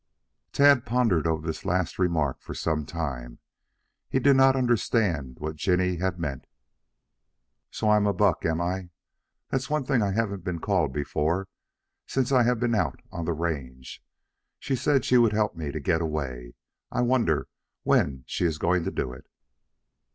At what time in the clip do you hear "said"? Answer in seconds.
14.75-15.05